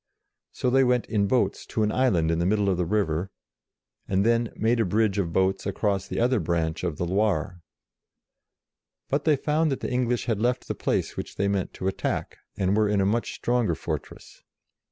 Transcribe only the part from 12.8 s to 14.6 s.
in a much stronger fortress.